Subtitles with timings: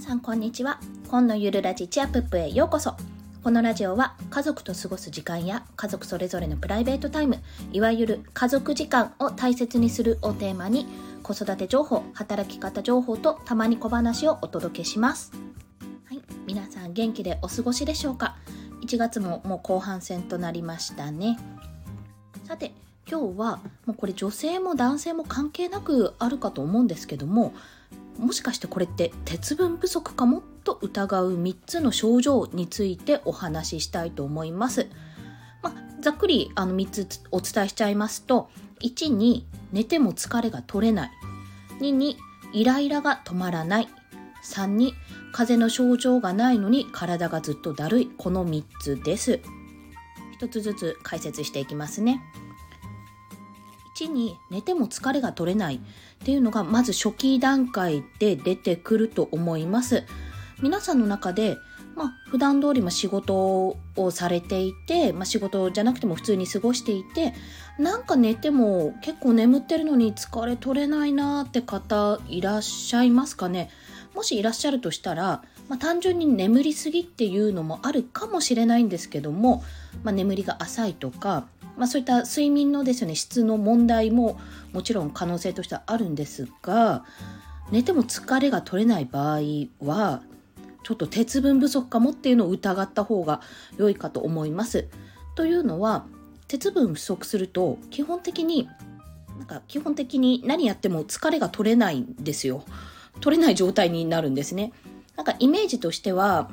[0.00, 0.80] 皆さんこんにちは。
[1.10, 2.96] 今のゆるラジチアプップへようこそ。
[3.44, 7.36] このラジオは家族と過ごす時間や家族それぞれのプライベートタイム
[7.70, 10.86] いわゆる家族時間を大切にするをテーマに
[11.22, 15.32] 子育て情報働き方情報とたまに小話をお届けします。
[16.06, 16.22] はい。
[16.46, 18.36] 皆さん元気でお過ごしでしょうか
[18.80, 21.38] ？1月ももう後半戦となりましたね。
[22.44, 22.72] さて
[23.06, 27.52] 今日はもうこれ女性も男性も関係なくあるかと思うんですけども
[28.20, 34.88] もしかしてこれって鉄分不足かもと疑う3つの症状についてお話ししたいと思います。
[35.62, 38.50] まあ、ざっくりあの3つお伝えしちゃいますと
[38.82, 41.10] 1に寝ても疲れが取れない。
[41.80, 42.18] 2に
[42.52, 43.88] イライラが止まらない。
[44.44, 44.94] 3に
[45.32, 48.10] 風邪の症状がないのに体がずっとだるい。
[48.18, 49.40] この3つです。
[50.38, 52.22] 1つずつ解説していきますね。
[53.96, 55.80] 1に寝ても疲れが取れない。
[56.22, 60.04] っていうのがまず初期段階で出てくると思います。
[60.62, 61.56] 皆さんの中で、
[61.96, 63.34] まあ、普段通り仕事
[63.96, 67.34] をされていて、まあ、仕事じゃなくても普通に過ごしていて
[67.78, 73.70] なんか寝ても結構眠ってるのに疲れ取れないなーって方いらっしゃいますかね？
[74.14, 79.62] もしいらっしゃるとしたら、まあ、単純に眠りすぎっていうのもあるかもしれないんですけども、
[80.02, 81.46] まあ、眠りが浅いとか
[81.80, 84.38] まあ、そういった睡眠のですね質の問題も
[84.74, 87.04] もちろん可能性としてはあるんですが
[87.70, 89.40] 寝ても疲れが取れない場合
[89.82, 90.20] は
[90.82, 93.40] ちょっと鉄分不足かもっていうのを疑った方が
[93.78, 94.88] 良いかと思います。
[95.36, 96.04] というのは
[96.48, 98.68] 鉄分不足すると基本的に
[99.38, 102.62] なんか基本的に何やっても疲れが取れないんですよ。
[103.22, 104.74] 取れない状態になるんですね。
[105.16, 106.50] なんかイメージとしては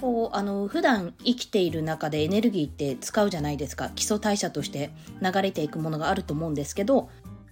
[0.00, 3.90] こうあの普段生きている中でエネルギーって使うじゃないですか。
[3.90, 4.90] 基礎代謝として
[5.20, 7.08] 流れていくものがあると思うんですけど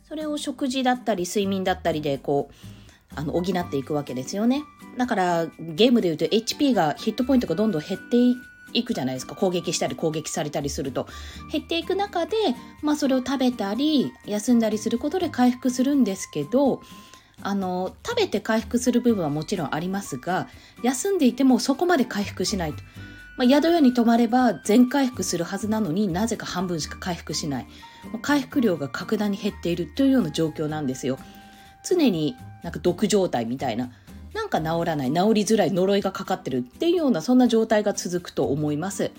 [0.09, 2.55] それを食事だったり睡眠だったりでこう
[3.15, 4.63] あの補っていくわけですよね。
[4.97, 8.17] だからゲームでいうと HP がヒットポイントがどんどん減って
[8.73, 9.35] いくじゃないですか。
[9.35, 11.07] 攻撃したり攻撃されたりすると。
[11.51, 12.37] 減っていく中で、
[12.83, 16.81] まあ、それを食べたり休んだりすることで回復するんですけど
[17.47, 20.49] あの食べて回復する部分はもちろんありますが
[20.83, 22.83] 休んでいてもそこまで回復しないと、
[23.37, 27.67] まあ、宿屋に泊まれば全回復するはずなのになぜか半分しか回復しない。
[28.21, 31.21] 回復量が格段に減っているというような状況なんですよ。
[31.89, 32.35] 常に
[32.65, 33.93] なんか毒状態みたいな。
[34.35, 35.13] なんか治らない。
[35.13, 39.13] 治りづらい呪いがかかってるっていうようなそんな状態が続くと思います。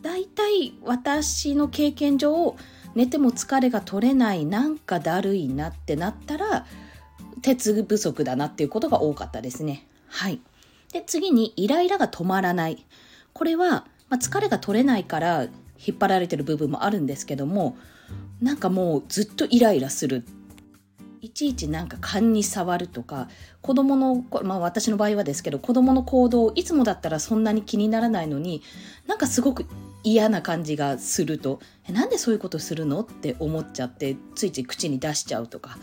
[0.00, 2.54] 大体私の経験上
[2.98, 6.66] 寝ても疲れが取れないなんかだるいなってなったら
[7.42, 9.86] 鉄不足だなっていうことが多かったですね。
[10.08, 10.40] はい。
[10.92, 12.84] で、次にイライラが止まらない。
[13.34, 17.78] これは、まあ、疲れが取れないから引っ張られてる部分もあるんですけども、
[18.42, 20.24] なんかもうずっとイライラする。
[21.20, 23.28] いちいちなんか勘に触るとか、
[23.62, 28.60] 子供の、まあ私の場合はですけど、子供の行動、いつもだったらそんなに気にならないのに、
[29.06, 29.66] なんかすごく
[30.04, 35.78] 嫌な感じがすると、え、なんでそういうことするのって思っちゃって、ついつい口に出しちゃうとか、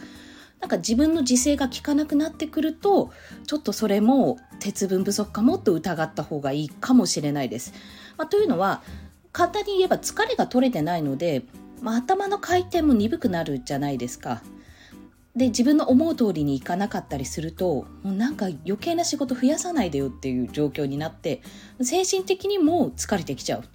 [0.66, 3.12] なんか自分の自制が効かなくなってくると
[3.46, 7.74] ちょっとそれも鉄分不足かもと疑った方がいいかもしれないです。
[8.18, 8.81] まあ、というのは
[9.31, 11.44] 簡単に言えば疲れが取れてないので、
[11.81, 14.42] まあ、頭の回転も鈍くなるじゃないですか。
[15.36, 21.42] で自分の思う通りにいかなかったりするともうなんか余計な仕事増やさないでよっていう状況になって
[21.81, 23.66] 精神的にも疲れてきちゃう、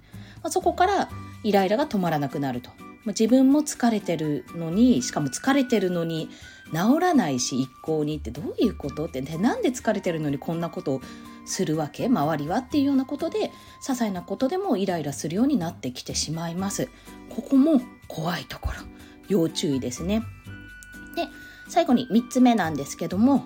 [0.43, 1.09] まあ、そこから
[1.43, 2.69] イライラが止まらなくなると。
[3.05, 6.29] 自分も疲れてるのにしかも疲れてるのに
[6.71, 8.17] 治らないし一向に。
[8.17, 9.05] ってどういうこと？
[9.05, 9.21] って。
[9.21, 11.01] でなんで疲れてるのにこんなことを
[11.43, 12.05] するわけ？
[12.05, 13.51] 周りはっていうようなことで些
[13.81, 16.89] 細なことでもイライラするようになってきてしまいます。
[17.29, 18.83] ここも怖いところ。
[19.29, 20.21] 要注意ですね。
[21.15, 21.27] で
[21.69, 23.45] 最後に3つ目なんですけども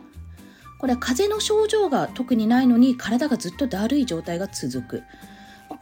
[0.80, 5.04] これは風邪の症状が特にないのに体がずっとだるい状態が続く。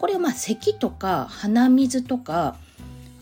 [0.03, 2.57] これはまあ咳とか鼻水とか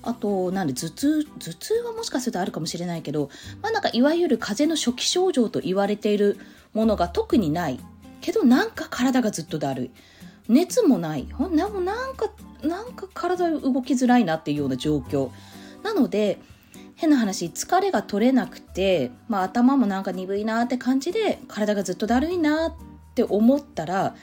[0.01, 3.29] あと、なんで頭痛、頭痛はもしかするとあるかもしれないけど、
[3.61, 6.39] まあなんかいわゆる風邪の初期症状と言われている
[6.73, 7.79] ものが特にない。
[8.19, 9.91] けどなんか体がずっとだるい。
[10.49, 11.27] 熱もない。
[11.31, 11.71] ほんなん
[12.15, 12.31] か、
[12.63, 15.29] なんか体動きづらいなっていうような状況。
[15.83, 16.39] なので、
[16.95, 22.73] 変な話、疲れが取れなくて、まあ頭もなんか鈍いなって感じで、体がずっとだるいなっ
[23.13, 24.15] て思ったら、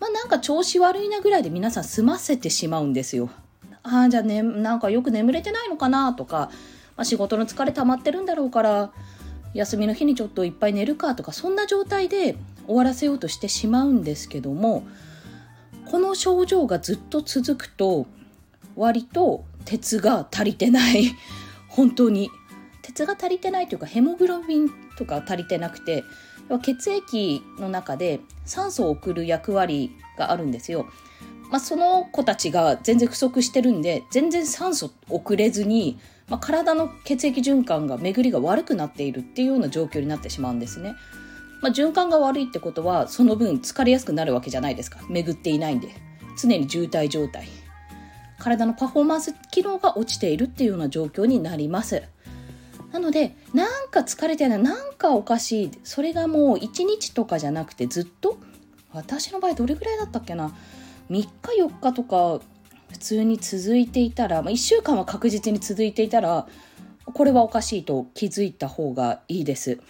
[0.00, 3.30] まあなんか調子悪いなぐらいで皆さん済ませてしまうんですよ。
[3.82, 6.50] ああじゃあねなんかよく眠れてないのかなとか、
[6.96, 8.92] まあ、仕事の疲れ溜まってるんだろうから
[9.54, 12.36] 休みの日にちょっといっぱい寝るかとかそんな状態で
[12.66, 14.86] 終わらせようとしてしまうんですけども
[15.90, 18.06] この症状がずっと続くと
[18.76, 21.12] 割と鉄が足りてない
[21.68, 22.30] 本当に
[22.82, 26.04] 鉄が足りてないというかヘモグロビンとか足りてなくて
[26.62, 30.86] 血液の中で酸素を送る役割があるんですよ。
[31.50, 35.98] まあ、その子たちが全然不足してるんで全然酸素送れずに、
[36.28, 40.94] まあ、体の血液循環が巡りが悪くなっているっていうような状況になってしまうんですね。
[41.60, 45.88] まあ、循環が悪いってことはその分疲れやすくなるわけじゃないですか巡っていないんで
[46.40, 47.48] 常に渋滞状態
[48.38, 52.04] 体のパフォーマンス機能が落ちているっていうような状況になります
[52.92, 58.38] なのでなんか疲れてないなんかおかしいそれがもう1日とかじゃなくてずっと
[58.92, 60.52] 私の場合どれぐらいだったっけな
[61.10, 61.28] 3日
[61.60, 62.40] 4日とか
[62.90, 66.46] 普通に続いていたら、まあ、1週間は確実に続いていたら
[67.04, 69.80] これはおかしいと気づいた方がいいです。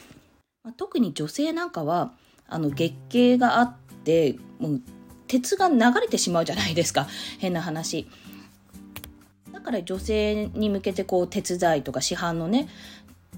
[0.62, 2.12] まあ、特に女性なんかは
[2.48, 4.82] あの月経があってもう
[5.26, 7.08] 鉄が流れてしまうじゃないですか
[7.38, 8.08] 変な話。
[9.58, 12.68] だから女性に向けてこう鉄剤とか市販のね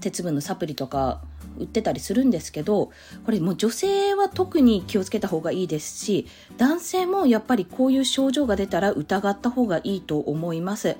[0.01, 1.21] 鉄分のサプリとか
[1.57, 2.91] 売ってたりするんですけど
[3.25, 6.27] これもう女性は特に気をつけた方がいいですし
[6.57, 10.95] 男性もやっぱりこういう症状が出たら疑った方がいいと思います。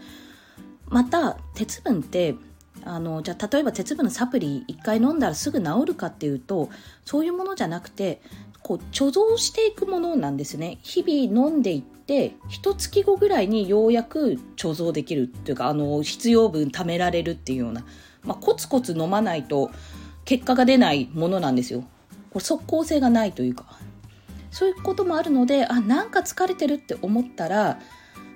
[0.87, 2.35] また鉄分って
[2.83, 6.69] あのじゃあ例えば鉄分のサプリ1回飲んだらすぐ治るかっていうと
[7.05, 8.21] そういうものじゃなくて
[8.71, 17.83] こう貯蔵していくものなんですね日々飲んでいって一月後ぐらいにようやく貯蔵できるっていうかあの必要分貯められるっていうような、
[18.23, 19.71] まあ、コツコツ飲まないと
[20.23, 21.83] 結果が出ないものなんですよ。
[22.29, 23.65] これ即効性がないというか。
[24.51, 27.79] そういうこともあるので、あ、なんか疲れてるって思ったら、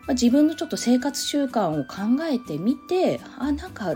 [0.07, 3.95] まあ、自分のちょっと生活習慣を考えてみて、あ、なんか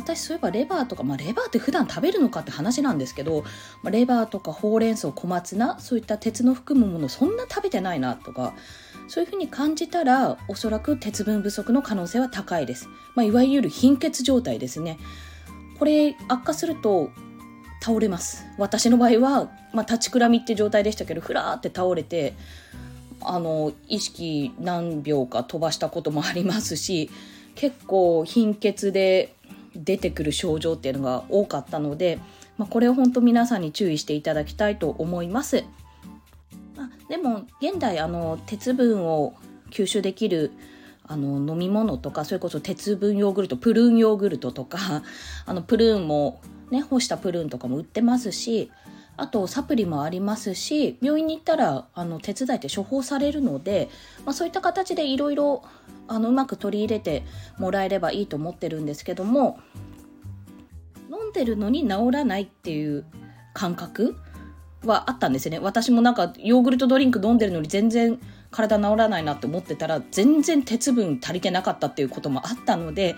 [0.00, 3.42] 私そういえばレバーとか、まあ、レバーって普段食べるのかって話なんですけど、
[3.82, 8.54] まあ、レバーとかほうれん草小松菜そういった鉄の含むものそんな食べてないなとか
[9.08, 14.98] そういうふうに感じたらおそらく鉄分不足の可能性は高いです、まあ、いわゆる貧血状態ですね。
[15.78, 17.10] これ悪化すると
[17.82, 18.44] 倒れます。
[18.58, 22.34] 私の場合は、まあ、立ちくらみって状態でしたけどふらーって倒れて
[23.22, 27.10] あの意識何秒か飛ばしたこともありますし
[27.54, 29.34] 結構貧血で
[29.74, 32.18] 出てくる症状っていうのが多かったので、
[32.58, 35.64] まあ、これを本当皆さんに注意していただきたいと思います。
[36.76, 39.34] あでも現代あの鉄分を
[39.70, 40.52] 吸収できる
[41.06, 45.02] あの飲み物とかそれこそ鉄分ヨーグルトプルーンヨーグルトとか
[45.44, 46.40] あのプルーンも
[46.70, 48.70] ね干したプルーンとかも売ってますし
[49.20, 53.90] あとサプリもありますし病院に行ったらあの手伝いって処方されるので、
[54.24, 55.62] まあ、そういった形でいろいろ
[56.08, 57.22] うまく取り入れて
[57.58, 59.60] もらえればいいと思ってるんですけども
[61.10, 63.04] 飲んでるのに治らないっていう
[63.52, 64.16] 感覚
[64.84, 65.58] はあったんですよね。
[65.58, 68.18] 私もなんかヨーグルトドリンク飲んでるのに全然
[68.50, 73.16] 体治らないなって思ってたら全然鉄分足りてなかったっていうこともあったので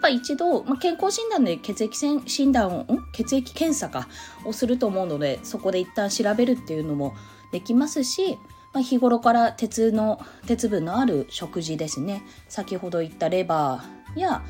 [0.00, 4.08] ぱ一度、まあ、健康診断で血液診断を血液検査か
[4.44, 7.14] をすると思うのでそこで一旦調べるっていうのも
[7.52, 8.38] できますし、
[8.72, 12.22] まあ、日頃から鉄の鉄分のある食事ですね。
[12.48, 14.42] 先ほど言ったレバーや、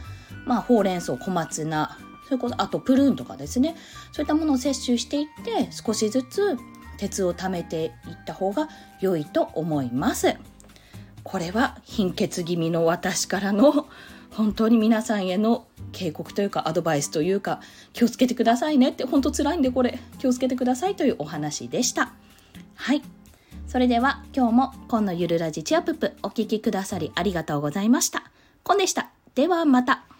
[0.44, 3.76] まあ、ほうれん草小松菜それこそあとプルーンとかですね。
[4.10, 6.56] そういったものを摂取していって少しずつ
[6.98, 7.90] 鉄を貯めていっ
[8.26, 8.68] た方が
[9.00, 10.34] 良いと思います。
[11.22, 13.86] これは貧血気味の私からの
[14.30, 17.60] 本当に皆さんへの警告というかアドバイスというか
[17.92, 22.12] 気をつけてくださいねって本当辛いんでこれ気をつけてくださいというお話でした。
[22.74, 23.02] はい。
[23.66, 28.30] それでは今日も今のゆるラジチアップお聴きくださりありがとうございました。
[28.62, 29.10] コンでした。
[29.34, 30.15] ではまた。